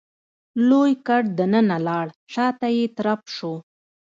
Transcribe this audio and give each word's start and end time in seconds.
لوی 0.67 0.91
ګټ 1.07 1.23
دننه 1.39 1.77
لاړ 1.87 2.07
شاته 2.33 2.67
يې 2.75 2.85
ترپ 2.97 3.21
شو. 3.35 3.53